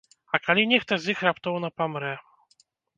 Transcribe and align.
А 0.37 0.39
калі 0.47 0.63
нехта 0.71 0.93
з 1.05 1.15
іх 1.15 1.23
раптоўна 1.27 1.73
памрэ? 1.79 2.15